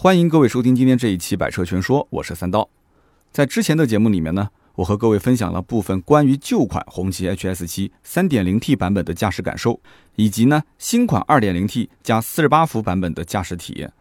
[0.00, 2.70] 欢迎各位收听今天这一期《百车全说》，我是三刀。
[3.32, 9.80] 在之前的节目里面呢，我和各位分享了部分关于旧款红旗 HS7 3.0T 版本的驾驶感受，
[10.14, 13.92] 以及呢新款 2.0T 加48伏版本的驾驶体验。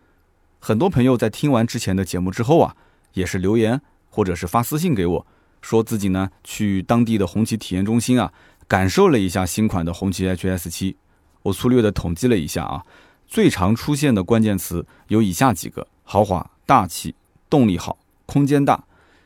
[0.60, 2.76] 很多朋友在听完之前的节目之后啊，
[3.14, 5.26] 也是留言或者是发私信给我，
[5.64, 8.32] 说自己呢去当地的红旗体验中心啊，
[8.68, 10.94] 感受了一下新款的红旗 HS7。
[11.42, 12.84] 我粗略的统计了一下啊，
[13.28, 17.14] 最常出现的关键词有以下几个：豪华、大气、
[17.50, 18.84] 动力好、空间大。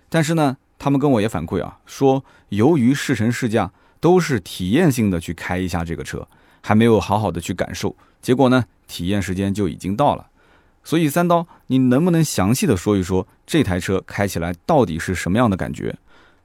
[0.09, 6.28] 但是呢，他们跟我也反馈啊，说由于试乘试驾都是体验性的去开一下这个车，
[6.62, 10.28] 还没有好好的去感受，结果呢，体验时间就已经到了。
[10.84, 15.95] 所以三刀，你能不能详细的说一说这台车开起来到底是什么样的感觉？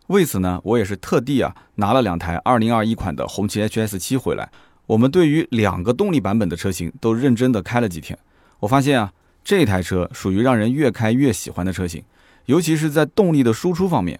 [0.08, 4.50] 为此呢，我也是特地啊拿了两台2021款的红旗 HS7 回来，
[4.86, 8.18] 我们对于两个动力版本的车型都认真的开了几天。
[8.60, 9.12] 我发现啊，
[9.44, 12.02] 这台车属于让人越开越喜欢的车型，
[12.46, 14.18] 尤其是在动力的输出方面，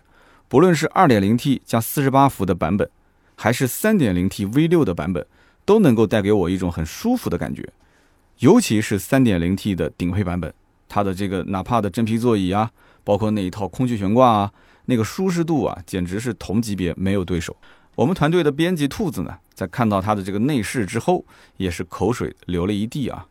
[0.49, 2.89] 不论是 2.0T 加48伏的版本，
[3.37, 5.25] 还是 3.0T V6 的版本，
[5.65, 7.69] 都能够带给我一种很舒服的感觉。
[8.41, 10.53] 尤其是 3.0T 的顶配版本，
[10.89, 12.71] 它的这个哪怕的真皮座椅啊，
[13.03, 14.53] 包括那一套空气悬挂啊，
[14.85, 17.57] 那个舒适度啊，简直是同级别没有对手。
[17.97, 21.25] 我们团队的编辑兔子呢，在看到它的这个内饰之后，
[21.57, 23.27] 也是口水流了一地啊。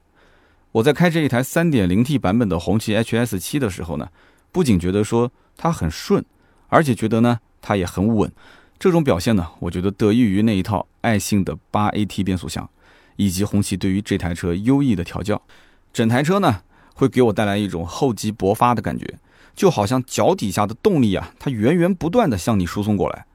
[0.74, 4.10] 我在开这一台 3.0T 版本的红旗 HS7 的时候呢，
[4.52, 6.26] 不仅觉得说它很顺，
[6.68, 8.30] 而且觉得呢它也很稳。
[8.78, 12.70] 这种表现呢，我觉得得益于那一套爱信的 8AT 变速箱。
[13.18, 15.42] 以及红旗对于这台车优异的调教，
[15.94, 16.64] 整台车呢
[16.96, 19.18] 会给我带来一种厚积薄发的感觉，
[19.56, 23.26] 就好像脚底下的动力啊，它源源不断的向你输送过来，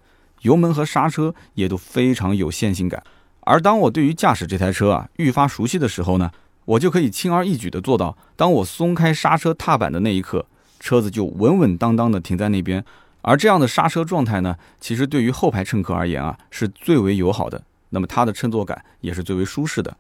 [0.43, 3.03] 油门和刹车也都非常有线性感。
[3.41, 6.31] 而当我对于驾驶这台车啊愈发熟悉的时候呢，
[6.65, 10.47] 我就可以轻而易举的做到，当我松开刹车踏板的那一刻，
[10.79, 12.85] 车子就稳稳当当的停在那边。
[13.23, 17.63] 而这样的刹车状态呢，其实对于后排乘客而言啊，是最为友好的。
[17.91, 19.97] 那么它的乘坐感也是最为舒适的，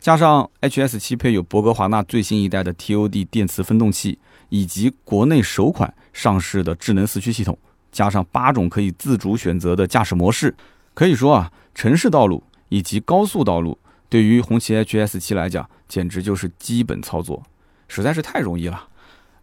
[0.00, 4.18] 加上 HS7 配有博格华纳最新一代的 TOD 电磁分动器，
[4.48, 7.56] 以及国内首款上市的智能四驱系统，
[7.90, 10.54] 加上八种可以自主选择的驾驶模式，
[10.94, 13.78] 可以说啊，城市道路以及高速道路
[14.08, 17.42] 对于红旗 HS7 来讲，简直就是基本操作，
[17.88, 18.88] 实在是太容易了。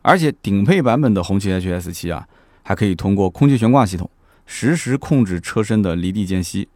[0.02, 2.28] 而且顶配版本的红旗 HS7 啊，
[2.63, 4.09] 还可以通过空气悬挂系统
[4.46, 6.69] 实时控制车身的离地间隙。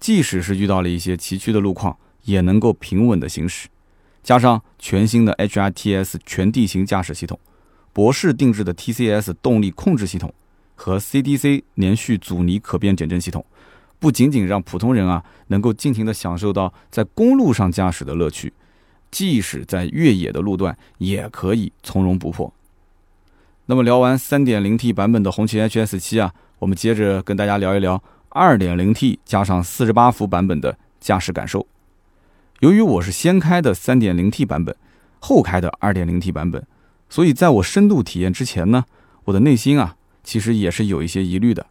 [0.00, 3.68] 即使是遇到了一些崎岖的路况，也能够平稳的行驶。
[4.22, 7.38] 加上全新的 HRTS 全地形驾驶系统、
[7.92, 10.32] 博世定制的 TCS 动力控制系统
[10.78, 13.44] 和 CDC 连续阻尼可变减震系统，
[13.98, 18.52] 不仅仅让普通人啊能够尽情的享受到在公路上驾驶的乐趣，
[19.10, 22.54] 即使在越野的路段也可以从容不迫。
[23.66, 28.00] 那么聊完 3.0T 版本的红旗 HS7 啊，我们接着跟大家聊一聊。
[28.30, 31.66] 2.0T 加上48伏版本的驾驶感受。
[32.60, 34.76] 由于我是先开的 3.0T 版本，
[35.18, 36.64] 后开的 2.0T 版本，
[37.08, 38.84] 所以在我深度体验之前呢，
[39.24, 39.96] 我的内心啊，
[40.28, 41.64] 其实也是有一些疑虑的。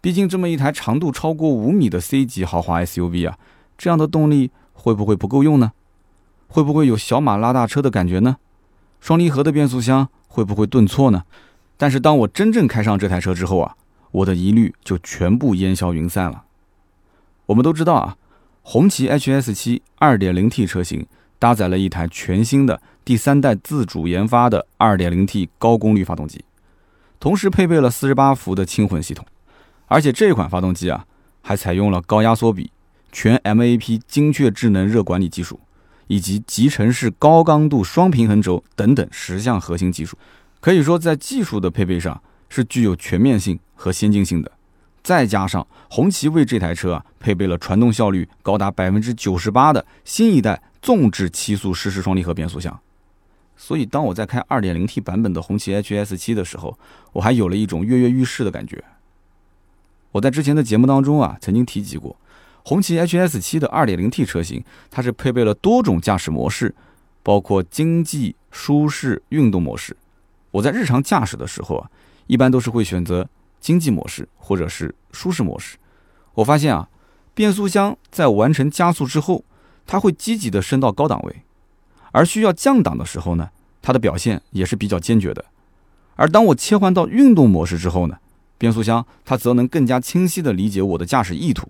[0.00, 3.36] 毕竟这么一台长度超过五米的 C 级豪华 SUV 啊，
[3.76, 5.72] 这样的动力会不会不够用呢？
[6.46, 8.36] 会不会有小马拉大车的感觉呢？
[9.00, 11.24] 双离合的变速箱会不会顿挫呢？
[11.76, 13.74] 但是当我真正开上这台车之后啊，
[14.12, 16.44] 我的疑虑就全部烟消云散了。
[17.46, 18.16] 我们都知道啊，
[18.62, 21.04] 红旗 HS7 2.0T 车型
[21.40, 26.44] 搭载了一台全新的第三代自主研发的 2.0T 高功率发动机，
[27.20, 29.24] 同时配备了48伏的轻混系统，
[29.86, 31.06] 而且这款发动机啊
[31.42, 32.72] 还采用了高压缩比、
[33.12, 35.60] 全 MAP 精确智能热管理技术，
[36.08, 40.18] 以及集成式高刚度双平衡轴等等十项核心技术，
[40.60, 42.20] 可以说在技术的配备上。
[42.52, 44.50] 是具有全面性和先进性的，
[45.04, 52.76] 再加上红旗为这台车啊配备了传动效率高达百分之九十八的新一代纵置七速湿式双离合变速箱，
[53.62, 56.78] 所以当我在开二点零 T 版本的红旗 HS 七的时候，
[57.12, 58.82] 我还有了一种跃跃欲试的感觉。
[60.12, 62.16] 我在之前的节目当中啊曾经提及过，
[62.64, 66.74] 红旗 HS 七的二点零 T 车型，它是配备了多种驾驶模式，
[67.22, 69.94] 包括经济、舒适、运动模式。
[70.52, 71.90] 我在日常驾驶的时候啊。
[72.26, 75.76] 一般都是会选择经济模式或者是舒适模式。
[76.34, 76.88] 我发现啊，
[77.34, 79.44] 变速箱在完成加速之后，
[79.84, 81.42] 它会积极的升到高档位，
[82.12, 85.44] 而需要降档的时候呢，它的表现也是比较坚决的。
[86.16, 88.18] 而当我切换到运动模式之后呢，
[88.58, 91.68] 变速箱它则能更加清晰地理解我的驾驶意图，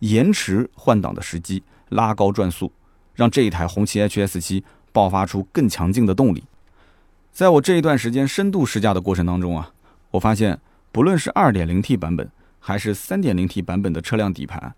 [0.00, 2.70] 延迟换挡的时机，拉高转速，
[3.14, 4.62] 让这一台红旗 HS7
[4.92, 6.44] 爆发出更强劲的动力。
[7.32, 9.70] 在我这一段时间深度试驾的过程当中啊，
[10.10, 10.58] 我发现
[10.92, 14.74] 不论是 2.0T 版本还是 3.0T 版本的车辆底盘，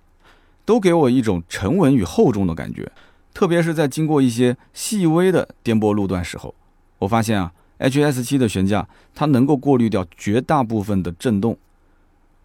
[0.64, 2.90] 都给我一种沉稳与厚重的感觉。
[3.38, 6.52] 特别是在经过一些细微的颠簸路段时候，
[6.98, 11.56] 我发现啊，HS7 的悬架它能够过滤掉绝大部分的震动，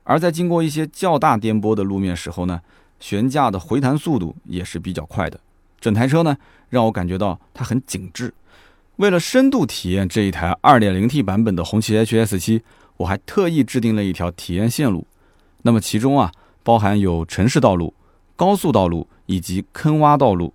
[0.03, 2.61] 而在经过一些较大颠簸的路面时候呢，
[2.99, 5.39] 悬架的回弹速度也是比较快的。
[5.81, 6.37] 整台车呢，
[6.69, 8.31] 让我感觉到它很紧致。
[8.97, 12.61] 为了深度体验这一台 2.0T 版本的红旗 HS7，
[12.97, 15.07] 我还特意制定了一条体验线路。
[15.63, 16.31] 那么其中啊，
[16.61, 17.95] 包含有城市道路、
[18.35, 20.53] 高速道路以及坑洼道路。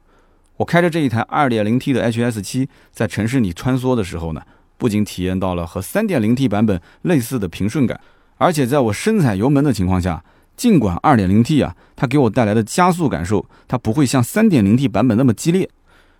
[0.59, 4.43] 我开着这一台 2.0T 的 HS7 在城市里穿梭的时候呢，
[4.77, 7.99] 不仅体验到了和 3.0T 版本类似的平顺感，
[8.37, 10.23] 而且在我深踩油门的情况下，
[10.57, 15.71] 尽管 2.0T 啊，它给我带来的加速感受，它不会像 3.0T 版本那么激烈，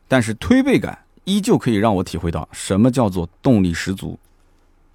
[0.09, 1.01] 但是推背感。
[1.25, 4.19] 依旧可以让我体会到什么叫做动力十足。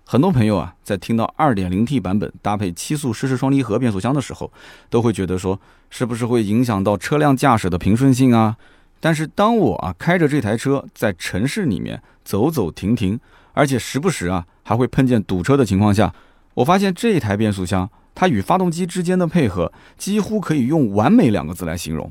[0.03, 4.51] 很多朋友啊，在听到 2.0T 版本搭配七速湿式双离合变速箱的时候，
[4.89, 5.59] 都会觉得说，
[5.91, 8.57] 是不是会影响到车辆驾驶的平顺性啊？
[9.03, 13.19] 但是当我啊开着这台车在城市里面走走停停，
[13.51, 16.15] 而且时不时啊还会碰见堵车的情况下，
[16.53, 22.09] 我发现这一台变速箱它与发动机之间的配合几乎可以用完美两个字来形容。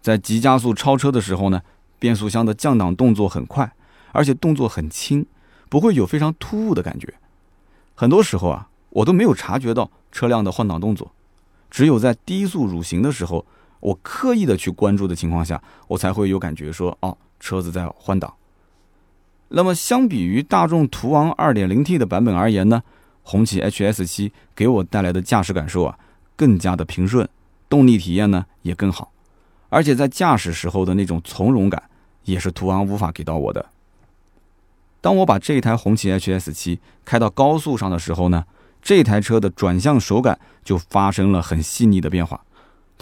[0.00, 1.60] 在急加速超车的时候呢。
[2.00, 3.70] 变速箱的降档动作很快，
[4.12, 5.26] 而且动作很轻，
[5.68, 7.12] 不会有非常突兀的感觉。
[7.94, 11.12] 很多时候啊，我都没有察觉到车辆的换挡动作，
[11.70, 13.44] 只有在低速蠕行的时候，
[13.80, 18.32] 我刻意的去关注的情况下，我才会有感觉说，哦，车子在换挡。
[19.48, 22.82] 那么，相比于大众途昂 2.0T 的版本而言呢，
[23.22, 25.98] 红旗 HS7 给我带来的驾驶感受啊，
[26.36, 27.28] 更加的平顺，
[27.68, 29.12] 动力体验呢也更好，
[29.68, 31.82] 而且在驾驶时候的那种从容感。
[32.24, 33.64] 也是途昂无法给到我的。
[35.00, 38.44] 当我把这台红旗 HS7 开到高速上的时候呢，
[38.82, 42.44] 这台车的转向手感就发生了很细腻的变化，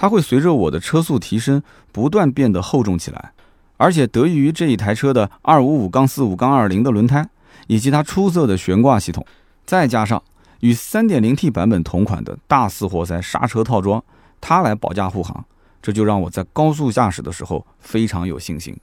[0.00, 1.61] 它会随着我的车速提升
[1.91, 3.33] 不断变得厚重起来，
[3.77, 7.29] 而且得益于这一台车的255-45-20的轮胎
[7.67, 9.27] 以及它出色的悬挂系统，
[9.67, 10.23] 再加上
[10.61, 14.00] 与 3.0T 版本同款的大四活塞刹车套装，
[14.41, 15.45] 它来保驾护航，
[15.83, 18.77] 这就让我在高速驾驶的时候非常有信心。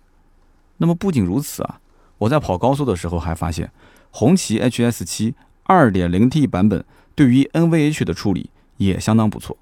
[0.76, 1.80] 那么不仅如此啊，
[2.18, 3.72] 我在跑高速的时候还发现，
[4.12, 5.34] 红旗 HS7
[5.68, 6.84] 2.0T 版本
[7.16, 9.58] 对于 NVH 的处理也相当不错，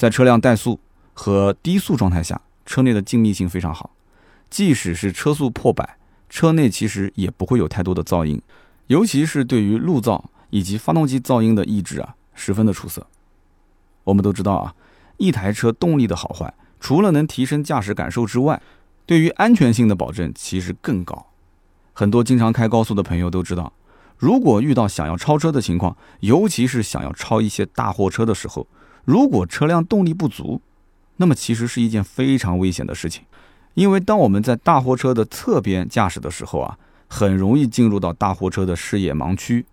[0.00, 0.80] 在车辆怠速
[1.12, 3.90] 和低速状态下，车内的静谧性非常好，
[4.48, 5.98] 即使是车速破百，
[6.30, 8.40] 车内其实也不会有太多的噪音，
[8.86, 13.06] 尤其是对于路噪以及发动机噪音的抑制啊，十分的出色。
[14.04, 14.74] 我们都知道啊，
[15.18, 18.62] 一台车动力的好坏，除了能提升驾驶感受之外，
[19.04, 21.26] 对于安全性的保证其实更高。
[21.92, 23.74] 很多经常开高速的朋友都知道，
[24.16, 28.66] 如果遇到想要超车的情况，尤其是想要超一些大货车的时候，
[29.10, 30.62] 如果车辆动力不足，
[31.16, 33.24] 那么其实是一件非常危险的事情。
[33.74, 36.78] 因为当我们在大货车的侧边驾驶的时候啊，
[37.08, 39.66] 很容易进入到大货车的视野盲区。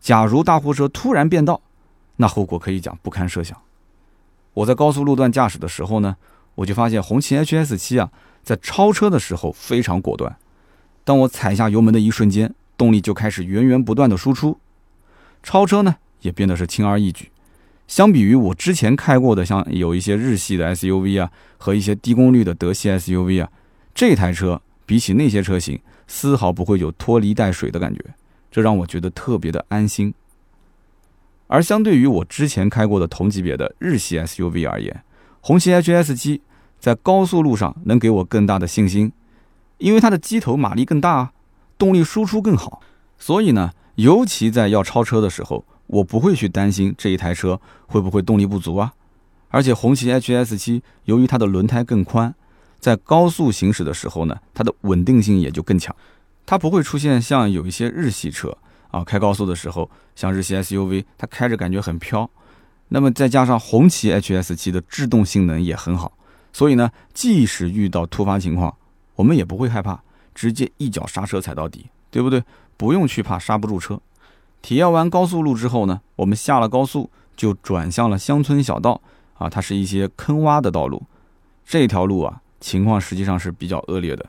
[0.00, 1.60] 假如大货车突然变道，
[2.18, 3.60] 那后果可以讲不堪设想。
[4.54, 6.16] 我在高速路段驾驶的时候呢，
[6.54, 8.12] 我就发现红旗 HS7 啊。
[8.44, 10.36] 在超车的时候非常果断，
[11.02, 14.60] 当我踩下油门的一瞬间，动力就开始源源不断的输出，
[15.42, 17.32] 超车呢也变得是轻而易举。
[17.86, 23.50] 相比于我之前开过的像有一些日系的 SUV 啊和一些低功率的德系 SUV 啊，
[23.94, 28.00] 这台车比起那些车型丝毫不会有拖泥带水的感觉，
[28.50, 30.12] 这让我觉得特别的安心。
[31.46, 35.02] 而相对于我之前开过的同级别的日系 SUV 而言，
[35.40, 36.40] 红旗 HS7。
[36.78, 39.10] 在高速路上能给我更大的信心，
[39.78, 41.32] 因为它的机头马力更大，
[41.78, 42.82] 动力输出更好，
[43.18, 48.92] 所以呢，尤其在要超车的时候，我不会去担心这一台车会不会动力不足啊。
[49.48, 52.34] 而且红旗 HS7 由于它的轮胎更宽，
[52.78, 55.94] 在高速行驶的时候呢，它的稳定性也就更强，
[56.44, 58.56] 它不会出现像有一些日系车
[58.90, 62.28] 啊开高速的时候，像日系 SUV 它开着感觉很飘。
[62.88, 66.12] 那么再加上红旗 HS7 的制动性能也很好。
[66.52, 68.74] 所以呢，即使遇到突发情况，
[69.14, 70.02] 我们也不会害怕，
[70.34, 72.42] 直接一脚刹车踩到底，对不对？
[72.76, 74.00] 不用去怕刹不住车。
[74.66, 79.00] 体验完高速路之后呢，我们下了高速就转向了乡村小道
[79.34, 81.04] 啊，它是一些坑洼的道路。
[81.64, 84.28] 这条路啊，情况实际上是比较恶劣的，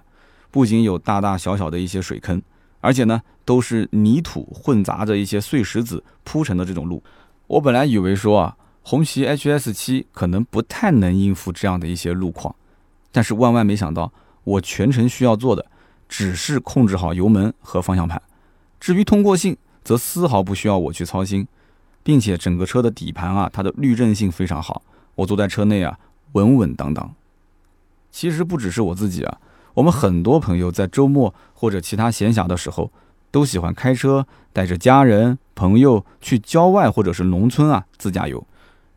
[0.51, 2.39] 不仅有大大小小的一些水坑，
[2.81, 7.01] 而且呢，都是泥土混杂着一些碎石子铺成的这种路。
[7.47, 8.55] 我本来以为说啊。
[8.83, 12.55] 红旗 HS7 可能不太能应付这样的一些路况，
[13.11, 14.13] 但是万万没想到，
[14.45, 15.65] 我全程需要做的
[16.07, 18.21] 只是控制好油门和方向盘，
[18.79, 21.47] 至于通过性，则丝毫不需要我去操心，
[22.03, 24.81] 并且整个车的底盘啊，它的滤震性非常好，
[25.15, 25.97] 我坐在车内啊，
[26.33, 27.15] 稳稳当当。
[28.11, 29.37] 其实不只是我自己啊，
[29.75, 32.91] 我们很多朋友在周末或者其他闲暇的时候，
[33.31, 38.45] 都喜欢开车带着家人朋友去郊外或者是农村啊自驾游。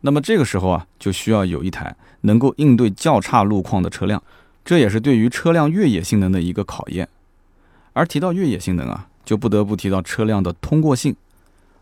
[0.01, 4.21] 那么这个时候啊，就需要有一台能够应对较差路况的车辆，
[4.65, 7.07] 这也是对于车辆越野性能的一个考验。
[7.93, 11.15] 而提到越野性能啊，就不得不提到车辆的通过性。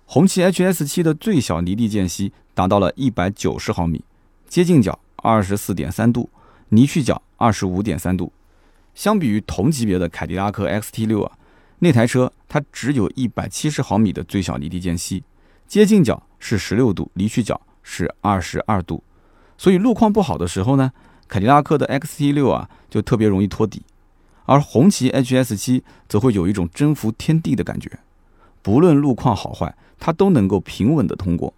[0.05, 4.03] 红旗 HS7 的最小离地间隙达到了一百九十毫米，
[4.47, 6.29] 接近角二十四点三度，
[6.69, 8.31] 离去角二十五点三度。
[8.95, 11.31] 相比于同级别的凯迪拉克 XT6 啊，
[11.77, 15.23] 那台车它只有一百七十毫米的最小离地间隙，
[15.67, 19.03] 接近角是十六度，离去角是二十二度。
[19.57, 20.91] 所以路况不好的时候呢，
[21.27, 23.83] 凯迪拉克的 XT6 啊就特别容易托底。
[24.49, 27.99] 而红旗 HS7 则会有一种征服天地的感觉，
[28.63, 31.53] 不论路况好坏，它都能够平稳的通过。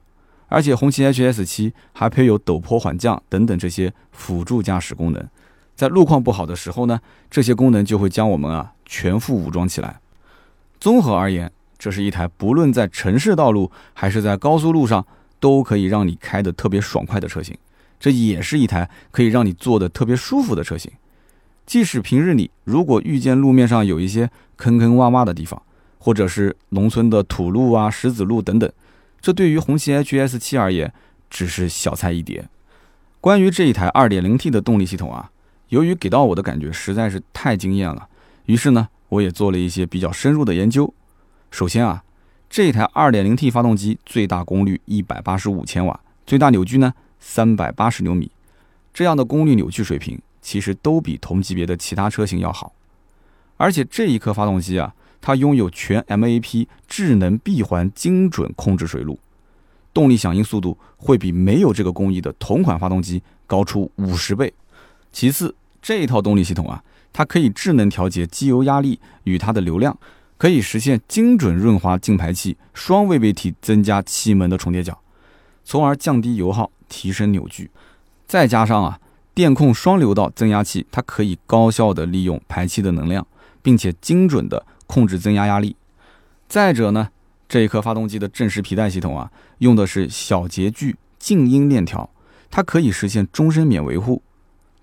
[0.50, 5.26] 而且红旗 HS7 还配有陡坡缓降等等这些辅助驾驶功能，
[5.74, 10.02] 在路况不好的时候呢，这些功能就会将我们啊全副武装起来。
[10.78, 15.08] 综合而言，这是一台不论在城市道路还是在高速路上
[15.40, 17.58] 都可以让你开的特别爽快的车型，
[17.98, 20.92] 这也是一台可以让你坐的特别舒服的车型。
[21.66, 25.62] 即使平日里如果遇见路面上有一些坑坑洼洼的地方，
[25.98, 28.70] 或者是农村的土路啊、石子路等等，
[29.22, 30.92] 这对于红旗 HS7 而言
[31.30, 32.48] 只是小菜一碟。
[33.20, 35.30] 关于这一台 2.0T 的动力系统啊，
[35.70, 38.08] 由于给到我的感觉实在是太惊艳了，
[38.46, 40.92] 于是呢，我也做了一些比较深入的研究。
[41.52, 42.04] 首先啊，
[42.50, 48.32] 这一台 2.0T 发动机最大功率185千瓦，最大扭矩呢380牛米，
[48.92, 50.20] 这样的功率扭矩水平。
[50.42, 52.74] 其实都比同级别的其他车型要好，
[53.58, 59.20] 而且这一颗发动机啊，它拥有全 MAP 智能闭环精准控制水路，
[59.94, 64.52] 动力响应速度会比没有这个工艺的同款发动机高出五十倍。
[65.12, 66.84] 其次，这一套动力系统啊，
[67.14, 69.96] 它可以智能调节机油压力与它的流量，
[70.40, 75.00] 可以实现精准润滑进排气，双 VVT 增加气门的重叠角，
[75.64, 77.70] 从而降低油耗，提升扭矩。
[78.26, 79.00] 再加上啊。
[79.34, 83.26] 电控双流道增压器，它可以高效的利用排气的能量，
[83.62, 85.76] 并且精准的控制增压压力。
[86.50, 87.10] 再者呢，
[87.48, 92.10] 这一颗发动机的正时皮带系统啊，用的是小节距静音链条，
[92.50, 94.22] 它可以实现终身免维护。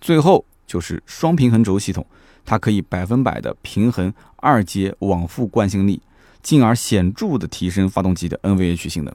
[0.00, 2.06] 最后就是双平衡轴系统，
[2.46, 6.00] 它可以百分百的平衡二阶往复惯性力，
[6.42, 9.14] 进而显著的提升发动机的 NVH 性能。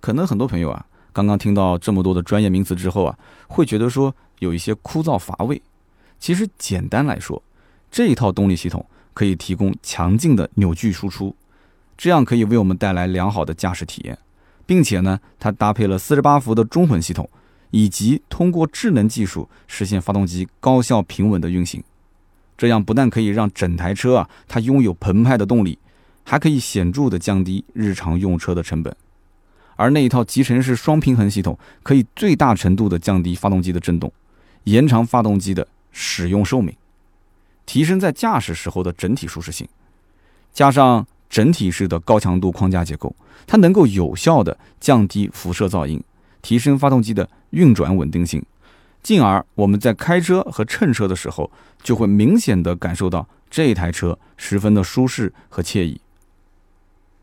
[0.00, 0.86] 可能很多朋友啊。
[1.12, 5.60] 刚刚听到这么多的专业名词之后啊，会觉得说有一些枯燥乏味。
[6.18, 7.42] 其实简单来说，
[7.90, 11.34] 这一套动力系统可以提供强劲的扭矩输出，
[11.98, 14.16] 这样可以为我们带来良好的驾驶体验，
[14.64, 17.28] 并且呢，它搭配了四十八伏的中混系统，
[17.70, 21.82] 以及通过智能技术实现发动机高效平稳的运行。
[22.56, 25.76] 这样不但可以让整台车啊它拥有澎湃的动力，
[26.22, 28.94] 还可以显著的降低日常用车的成本。
[29.82, 34.12] 而那一套集成式双平衡系统可以最大程度的降低发动机的振动，
[34.62, 36.72] 延长发动机的使用寿命，
[37.66, 39.66] 提升在驾驶时候的整体舒适性。
[40.52, 43.12] 加上整体式的高强度框架结构，
[43.44, 46.00] 它能够有效的降低辐射噪音，
[46.42, 48.40] 提升发动机的运转稳定性，
[49.02, 51.50] 进而我们在开车和乘车的时候，
[51.82, 56.00] 就会明显的感受到这台车十分的舒适和惬意。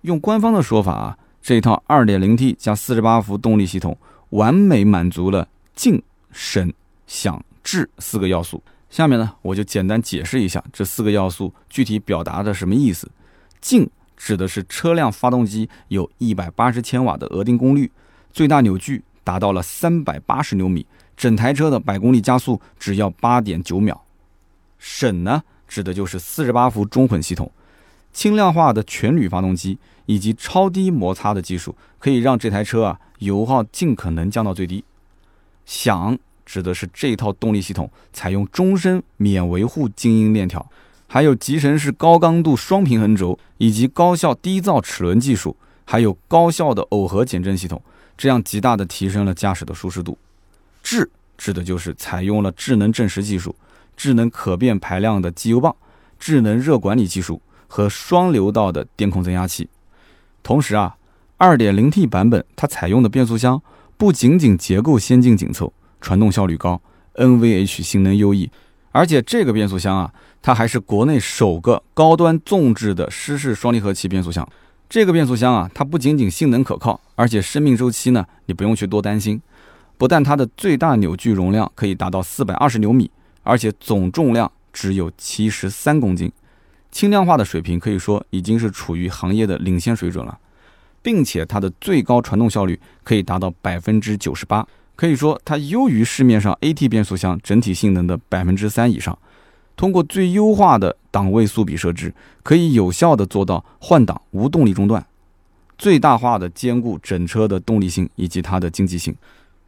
[0.01, 1.17] 用官方的说法啊。
[1.49, 3.97] 这一套 2.0T 加48伏动力系统，
[4.29, 5.99] 完美满足了静、
[6.31, 6.71] 省、
[7.07, 8.61] 享、智四个要素。
[8.91, 13.09] 下面呢，我就简单解释一下这四个要素具体表达的什么意思。
[13.59, 17.91] 静指的是车辆发动机有一百八十千瓦的额定功率，
[18.31, 20.85] 最大扭矩达到了三百八十牛米，
[21.17, 23.99] 整台车的百公里加速只要八点九秒。
[24.77, 27.51] 省呢，指的就是48伏中混系统。
[28.11, 34.83] 轻量化的全铝发动机以及超低摩擦的技术，可以让这台车啊油耗尽可能降到最低。
[35.65, 40.67] 享指的是这套动力系统采用终身免维护静音链条，
[41.07, 47.79] 还有集成式高刚度双平衡轴以及高效低噪齿轮技术，还有高效的耦合减震系统，
[48.17, 50.17] 这样极大的提升了驾驶的舒适度。
[50.81, 53.55] 智指的就是采用了智能正时技术、
[53.95, 55.73] 智能可变排量的机油泵、
[56.17, 57.39] 智能热管理技术。
[57.69, 59.69] 和双流道的电控增压器，
[60.43, 60.97] 同时啊
[61.37, 63.61] ，2.0T 版本它采用的变速箱
[63.95, 65.71] 不仅仅结构先进紧凑，
[66.01, 66.81] 传动效率高
[67.13, 68.49] ，NVH 性能优异，
[68.91, 70.11] 而且这个变速箱啊，
[70.41, 74.45] 它还是国内首个高端纵置的湿式双离合器变速箱。
[74.89, 79.39] 这个变速箱啊，它不仅仅性能可靠，而且生命周期呢，你不用去多担心。
[79.99, 83.11] 不但它的最大扭矩容量可以达到四百二十牛米，
[83.43, 86.31] 而且总重量只有七十三公斤，
[86.91, 90.37] 轻量化的水平可以说已经是处于行业的领先水准了，
[91.01, 99.17] 并且它的最高传动效率可以达到百分之九十八，可以说它优于市面上 AT 变速箱整体性能的百分之三以上。
[99.75, 105.05] 通过最优化的档位速比设置，可以有效的做到换挡无动力中断，
[105.77, 109.15] 最大化的兼顾整车的动力性以及它的经济性。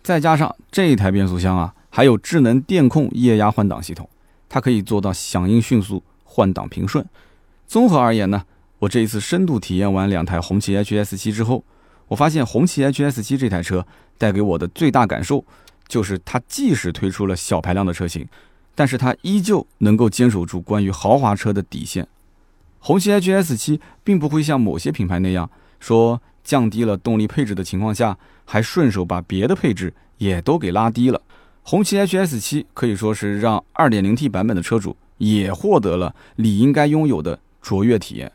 [0.04, 4.10] 再加上这一台变速箱啊，还有智能电控液压换挡系统，
[4.50, 7.06] 它可以做到响应迅速、换挡平顺。
[7.68, 8.44] 综合而言呢，
[8.80, 11.66] 我这一次深度体验完两台红旗 HS7 之后，
[12.08, 13.86] 我发现红旗 HS7 这台车
[14.18, 15.44] 带给我的最大感受，
[15.90, 18.26] 就是它即使推出了小排量的车型，
[18.74, 22.08] 但是它依旧能够坚守住关于豪华车的底线。
[22.80, 26.22] 红旗 HS7 并不会像某些品牌那样说。
[26.44, 31.22] 降低了动力配置的情况下，还顺手把别的配置也都给拉低了。
[31.62, 38.32] 红旗 HS7 可以说是让 2.0T 版本的车主也获得了你应该拥有的卓越体验。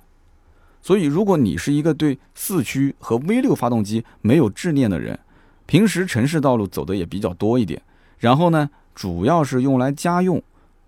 [0.80, 5.18] 所以，如果你是一个对四驱和 V6 发动机没有执念的人，
[5.66, 7.82] 平时城市道路走的也比较多一点，
[8.18, 10.40] 然后呢，主要是用来家用，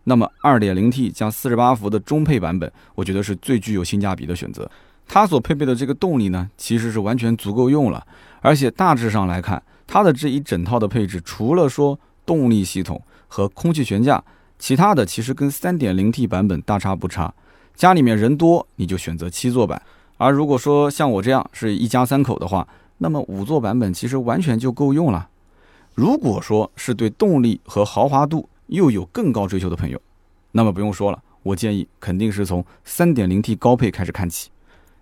[0.05, 4.71] 那么 2.0T 加48伏的中配版本，我觉得是最具有性价比的选择。
[5.09, 8.07] 它所配备的这个动力呢，其实是完全足够用了，
[8.40, 14.23] 而且大致上来看，它的这一整套的配置，除了说动力系统和空气悬架，
[14.59, 17.33] 其他的其实跟 3.0T 版本大差不差。
[17.75, 19.81] 家里面人多，你就选择七座版；
[20.17, 22.67] 而如果说像我这样是一家三口的话，
[22.99, 25.29] 那么五座版本其实完全就够用了。
[25.95, 30.00] 如果说是对动力和豪华度又有更高追求的朋友，
[30.53, 34.50] 那么不用说了，我建议肯定是从 3.0T 高配开始看起。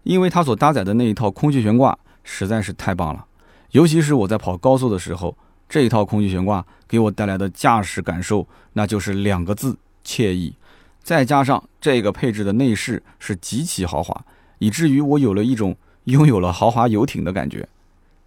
[0.03, 3.25] 因为它所搭载的那一套空气悬挂实在是太棒了，
[3.71, 5.37] 尤其是我在跑高速的时候，
[5.69, 10.55] 这一套空气悬挂给我带来的驾驶感受，那就是两个字：惬意。
[11.03, 14.25] 再加上这个配置的内饰是极其豪华，
[14.59, 17.69] 以至于我有了一种拥有了豪华游艇的感觉。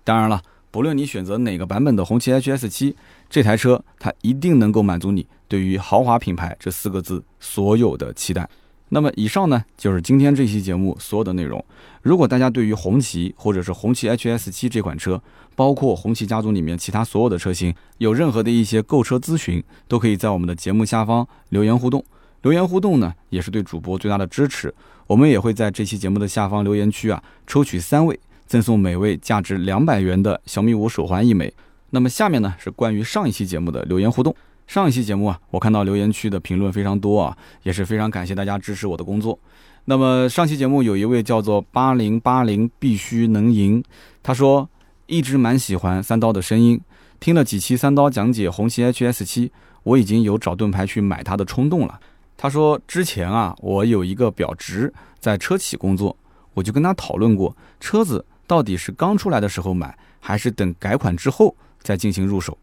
[0.03, 2.95] 当然了，不论你选择哪个版本的红旗 HS7，
[3.29, 8.49] 这台车它一定能够满足你对于豪华品牌这四个字所有的期待。
[8.89, 11.63] 那么以上呢，就是今天这期节目所有的内容。
[12.01, 15.21] 如果大家对于红旗或者是红旗 HS7 这款车，
[15.55, 22.03] 包括红旗家族里面其他所有的车型，有任何的一些购车咨询，都可以在我们的节目下方留言互动。
[22.41, 24.73] 留言互动呢，也是对主播最大的支持。
[25.05, 31.53] 我们也会在这期节目的下方留言区啊，抽取三位，赠送每位价值两百元的小米五手环一枚。
[31.89, 34.33] 那么下面呢，是关于上一期节目的留言互动。
[34.69, 39.39] 上一期节目啊，我看到留言区的评论非常多啊，也是非常感谢大家支持我的工作。
[39.85, 43.83] 那么上期节目有一位叫做八零八零必须能赢，
[44.21, 44.69] 他说
[45.07, 46.79] 一直蛮喜欢三刀的声音，
[47.19, 49.51] 听了几期三刀讲解红旗 HS 七，
[49.81, 51.99] 我已经有找盾牌去买它的冲动了。
[52.37, 56.15] 他说之前啊，我有一个表侄在车企工作，
[56.53, 62.55] 我就跟他讨论过车子到底是刚出来的时候买，还是等改款之后再进行入手，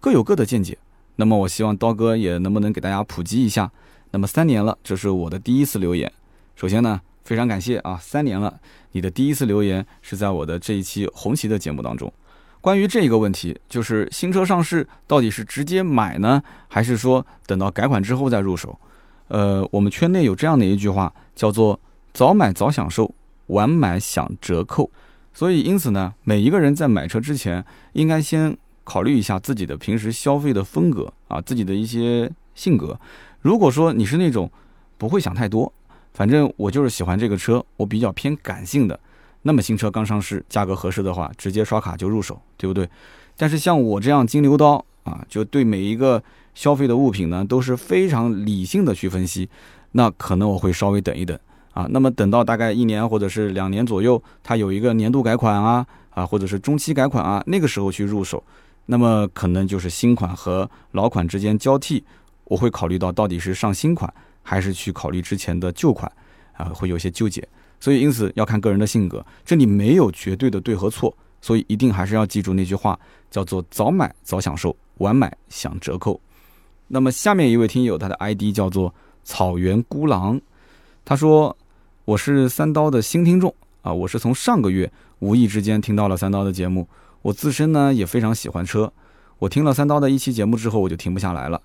[0.00, 0.76] 各有各的见解。
[1.16, 3.70] 那么我希望刀哥也能不能给大家普及一下。
[4.10, 6.10] 那么三年了，这是我的第一次留言。
[6.54, 8.60] 首先呢，非常感谢啊，三年了，
[8.92, 12.12] 你的第一次留言是在我的这一期红旗的节目当中。
[12.60, 18.78] 关于这个问题，就是新车上市到底是直接买呢，还是说等到改款之后再入手？
[19.28, 21.80] 呃，我们圈内有这样的一句话，叫做
[22.12, 23.14] “早买早享受，
[23.46, 24.90] 晚买享折扣”。
[25.32, 28.56] 所以因此呢，每一个人在买车之前，应该先。
[28.84, 32.98] 考虑一下自己的平时消费的风格啊，自己的一些性格。
[33.40, 34.50] 如果说你是那种
[34.98, 35.72] 不会想太多，
[36.14, 38.98] 反正我就是喜欢这个车，我比较偏感性的，
[39.42, 42.88] 那么新车刚上市，价格合适的话，直接刷卡就入手，对不对？
[43.36, 46.22] 但是像我这样金牛刀啊，就对每一个
[46.54, 49.48] 消费的物品呢，都是非常理性的去分析，
[49.92, 51.36] 那可能我会稍微等一等
[51.72, 51.86] 啊。
[51.90, 58.44] 那么等到大概一年或者是两年左右，它有一个年度改款啊啊，或者是中期改款啊，那个时候去入手。
[58.86, 62.04] 那么可能就是新款和老款之间交替，
[62.44, 66.10] 我会考虑到到底是上新款还是去考虑之前的旧款，
[66.54, 67.46] 啊，会有些纠结。
[67.78, 72.98] 所以因此要看个人的性格，这里没有绝对的对和错，所以一定还是要记住那句话，
[73.30, 76.20] 叫做早买早享受，晚买享折扣。
[76.88, 80.40] 那么下面一位听友，他的 ID 叫做草原孤狼，
[81.04, 81.56] 他说
[82.04, 86.86] 我是三刀的新听众啊，我是从上个月无意之间听到了三刀的节目。
[87.22, 88.92] 我自身呢也非常喜欢车，
[89.38, 91.60] 我听了三刀的一期节目之后，我就停不下来了。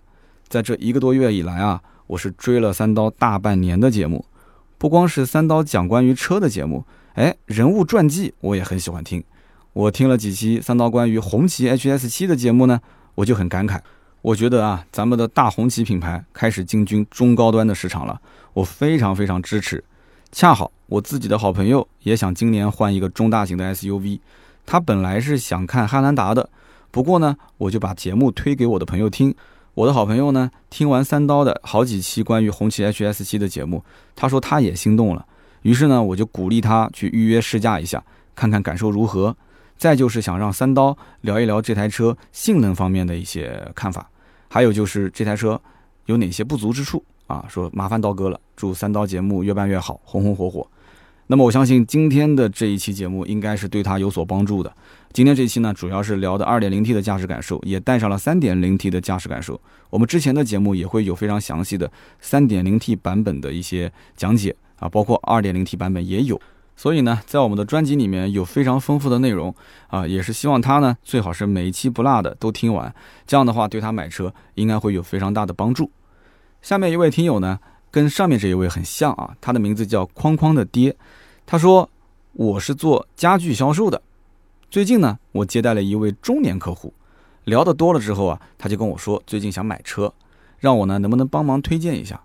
[0.47, 4.25] 在这一个多月以来啊，我是追了三刀大半年的节目，
[4.77, 9.23] 不光是三刀讲关于车的节目，哎，人物传记我也很喜欢听。
[9.73, 12.79] 我听了几期三刀关于红旗 HS 七的节目呢，
[13.15, 13.79] 我就很感慨。
[14.21, 18.19] 我觉得啊，咱们的大红旗品牌开始进军中高端的市场了，
[18.53, 19.83] 我非常非常支持。
[20.31, 24.19] 恰好我自己的好朋友也想今年换一个中大型的 SUV，
[24.67, 26.49] 他本来是想看汉兰达的，
[26.91, 29.33] 不过呢，我就把节目推给我的朋友听。
[29.73, 35.25] 我的好朋友呢，听完三刀的好几期关于红旗 HS 七的节目，他说他也心动了。
[35.61, 38.03] 于是呢，我就鼓励他去预约试驾一下，
[38.35, 39.35] 看看感受如何。
[39.77, 44.09] 再就是想让三刀聊一聊这台车性能方面的一些看法，
[44.49, 45.61] 还有就是这台车
[46.07, 47.45] 有哪些不足之处啊？
[47.47, 50.67] 说麻烦刀哥了，祝三刀节目越办越好，红红火火。
[51.29, 54.73] 那么我相信今天的这一期节目应该是对他有所帮助的。
[55.11, 59.59] 今天这期呢，主要是聊的 2.0T 的驾驶感受，也带上了 3.0T 的驾驶感受。
[59.89, 61.91] 我们之前的节目也会有非常详细的
[62.23, 66.39] 3.0T 版本的一些讲解啊，包括 2.0T 版本也有。
[66.77, 69.53] 所以呢，在我们的专辑里面有非常丰富的内容
[69.87, 72.93] 啊，也是希望他呢最好是每一期不落的都听完，
[73.25, 75.91] 这样的话对他买车应该会有非常大的帮助。
[76.61, 77.59] 下面一位听友呢，
[77.89, 80.95] 跟上面这一位很像啊，他的名字叫框框的爹，
[81.45, 81.89] 他说
[82.33, 84.01] 我是做家具销售的，
[84.69, 86.93] 最近呢我接待了一位中年客户，
[87.45, 90.13] 聊得多了之后啊，他就跟我说最近想买车，
[90.59, 92.21] 让我呢能不能帮忙推荐一下，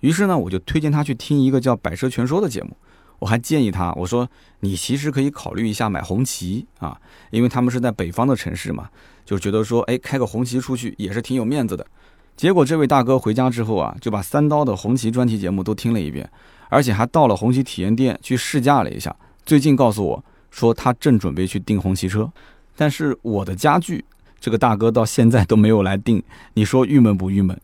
[0.00, 2.76] 于是呢我就推荐他去听一个叫《百车全说》的节目。
[3.20, 4.28] 我还建议他，我说
[4.60, 7.00] 你其实可以考虑一下买红旗啊，
[7.30, 8.90] 因为他们是在北方的城市嘛，
[9.24, 11.86] 就觉得说，哎，开个红旗出去也是挺有面子的。
[12.36, 16.28] 结果这位大哥回家之后啊，就把三刀的红旗专题节目都听了一遍，
[16.68, 19.14] 而且还到了红旗体验店去试驾了一下。
[19.46, 22.30] 最近告诉我说，他正准备去订红旗车，
[22.76, 24.04] 但是我的家具，
[24.40, 26.22] 这个大哥到现在都没有来订，
[26.54, 27.58] 你说郁闷不郁闷？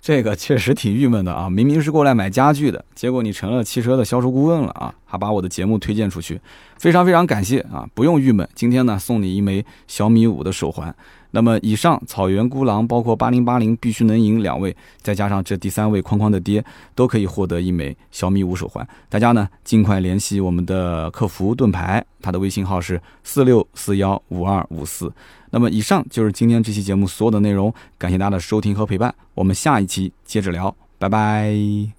[0.00, 1.48] 这个确实挺郁闷的啊！
[1.48, 4.94] 明明是过来买家具的，结果你成了汽车的销售顾问了啊！
[5.06, 6.38] 还把我的节目推荐出去，
[6.78, 7.88] 非常非常感谢啊！
[7.94, 10.94] 不用郁闷，今天呢送你一枚小米五的手环。
[11.34, 18.86] 那么以上草原孤狼，包括八零八零必须能赢两位，再加上这第三位框框的爹，都可以获得一枚小米五手环。
[19.08, 25.12] 大家呢尽快联系我们的客服盾牌，他的微信号是四六四幺五二五四。
[25.50, 31.94] 那么以上就是今天这期节目所有的内容，感谢大家的收听和陪伴，我们下一期接着聊，拜拜。